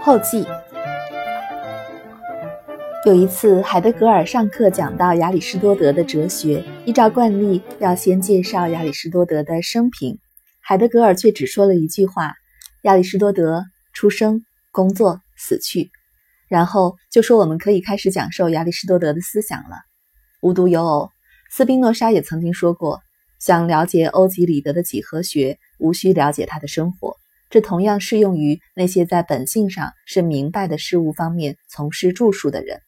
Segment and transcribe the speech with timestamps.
[0.00, 0.46] 后记。
[3.04, 10.20] 有一次，海德格尔上课讲到亚里士多德的哲学，依照惯例要先介绍亚里士多德的生平。
[10.60, 12.34] 海德格尔却只说了一句话
[12.82, 15.90] ：“亚里士多德出生、工作、死去。”
[16.46, 19.78] 然后就说我们可以开始讲授亚里士多德的思想了。
[20.40, 21.10] 无独有偶，
[21.54, 23.02] 斯宾诺莎也曾经说过
[23.38, 27.14] ：“想了解欧几里得的几何学，无需了解他的生活。”
[27.50, 32.80] 这同样适用于那些在本性上是明白的事物方面从事著述的人。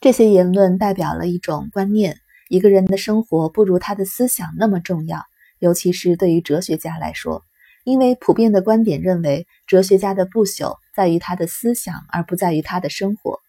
[0.00, 2.16] 这些言论代表了一种观念：
[2.48, 5.20] 一个人的生活不如他的思想那么重要，
[5.58, 7.42] 尤其是对于哲学家来说，
[7.84, 13.40] 因为普遍的观点认为，哲学家的不朽在于他的思想，而不在于他的生活。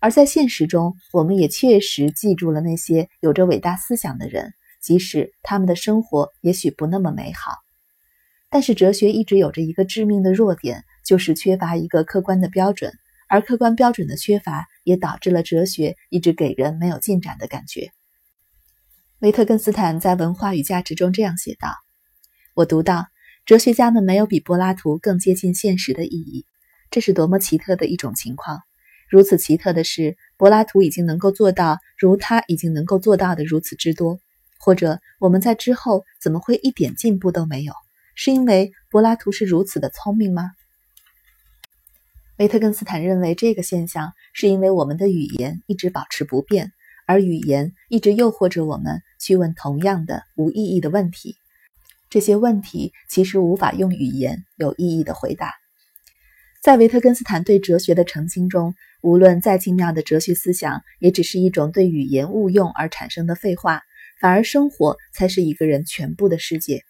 [0.00, 7.52] 而在现实中，我们也确实记住了那些有着伟大思想的人，即使他们的生活也许不那么美好。
[8.48, 12.92] 但是，哲学一直有着一个致命的弱点，就是缺乏一个客观的标准。
[13.28, 17.92] 而客观标准的缺乏，也导致了哲学一直给人没有进展的感觉。
[19.20, 21.68] 维特根斯坦在《文化与价值》中这样写道
[22.56, 23.06] ：“我读到，
[23.46, 26.44] 哲学家们没有比柏拉图更接近现实的意义。
[26.90, 28.62] 这是多么奇特的一种情况！
[29.10, 34.20] 如此奇特的是，柏拉图已经能够做到如他已经能够做到的如此之多。
[34.60, 37.72] 或者，我们在之后怎么会一点进步都没有？
[38.14, 40.52] 是因为柏拉图是如此的聪明吗？”
[42.38, 46.72] 维特根斯坦认为，这个现象是因为我们的语言一直保持不变，
[47.06, 51.36] 而语言一直诱惑着我们去问同样的无意义的问题。
[52.08, 55.59] 这些问题其实无法用语言有意义的回答。
[56.62, 63.80] 在维特根斯坦对哲学的澄清中，无论再精妙的哲学思想，也只是一种对语言误用而产生的废话，
[64.20, 66.82] 反而生活才是一个人全部的世界。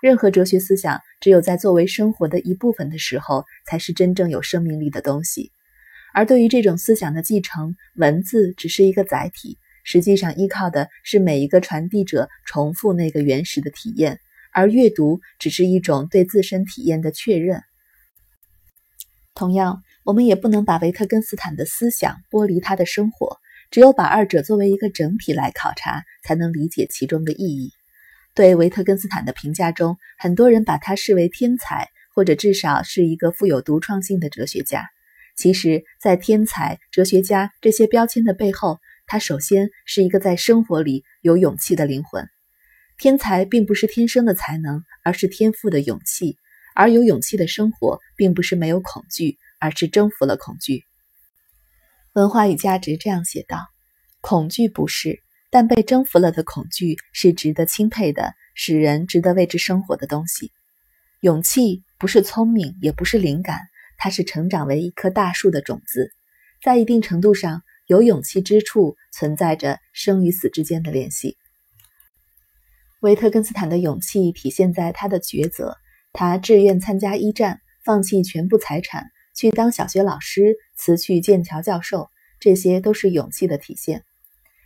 [0.00, 5.52] 任何哲学思想，只有在作为生活的一部分的时候，才是真正有生命力的东西。
[6.14, 14.20] 而对于这种思想的继承，文字只是一个载体，实际上依靠的是每一个传递者重复那个原始的体验，
[14.54, 17.62] 而阅读只是一种对自身体验的确认。
[19.38, 23.38] 同样，我们也不能把维特根斯坦的思想剥离他的生活，
[23.70, 27.70] 只有把二者作为一个整体来考察，才能理解其中的意义。
[28.34, 34.88] 对维特根斯坦的评价中，很多人把他视为天才，或者至少是一个富有独创性的哲学家。
[35.36, 42.28] 其实，在天才、哲学家这些标签的背后，他首先是一个在生活里有勇气的灵魂。
[42.98, 46.34] 天才并不是天生的才能，而是天赋的勇气；
[46.78, 50.84] 而有勇气的生活，并不是没有恐惧，而是征服了恐惧。
[52.12, 53.66] 文化与价值这样写道
[54.22, 60.52] ：“恐惧不是。”但被征服了的恐惧是值得钦佩的，使人值得为之生活的东西。
[61.20, 63.62] 勇气不是聪明，也不是灵感，
[63.96, 66.12] 它是成长为一棵大树的种子。
[66.62, 71.36] 在一定程度上，有勇气之处存在着生与死之间的联系。
[73.00, 75.76] 维特根斯坦的勇气体现在他的抉择：
[76.18, 79.06] 他志愿参加一战，放弃全部财产，
[79.36, 84.02] 去当小学老师，辞去剑桥教授，这些都是勇气的体现。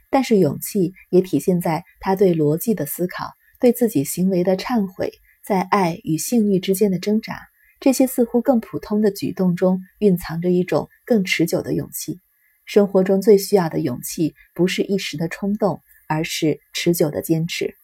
[0.09, 5.13] 但是勇气也体现在他对逻辑的思考，对自己行为的忏悔，
[5.45, 7.39] 在爱与性欲之间的挣扎。
[7.81, 12.19] 这些似乎更普通的举动中，蕴藏着一种更持久的勇气。
[12.65, 17.75] 生活中最需要的勇气，不是一时的冲动，而是持久的坚持。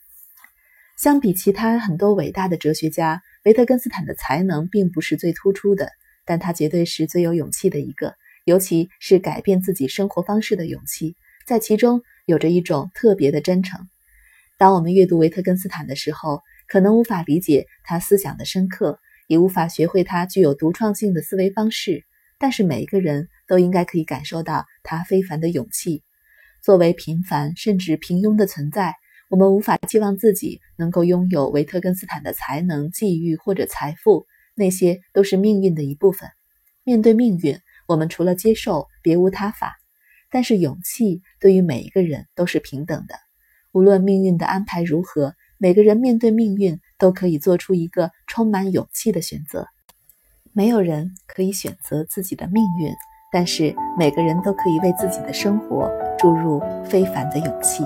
[0.99, 5.93] 相比其他很多伟大的哲学家，维特根斯坦的才能并不是最突出的，
[6.27, 8.15] 但他绝对是最有勇气的一个，
[8.45, 11.15] 尤其是改变自己生活方式的勇气，
[11.47, 12.03] 在其中。
[12.27, 13.89] 有着一种特别的真诚。
[14.59, 18.99] 当我们阅读维特根斯坦的时候，可能无法理解他思想的深刻，
[19.29, 22.05] 也无法学会他具有独创性的思维方式。
[22.39, 26.03] 但是每一个人都应该可以感受到他非凡的勇气。
[26.63, 28.95] 作为平凡甚至平庸的存在，
[29.29, 36.31] 我们无法期望自己能够拥有维特根斯坦的才能、际遇或者财富，那些都是命运的一部分。
[36.83, 39.77] 面对命运，我们除了接受，别无他法。
[40.31, 43.15] 但是勇气对于每一个人都是平等的，
[43.73, 49.67] 无论命运的安排如何，每个人面对命运都可以做出一个充满勇气的选择。
[50.53, 52.91] 没有人可以选择自己的命运，
[53.31, 57.85] 但是每个人都可以为自己的生活注入非凡的勇气。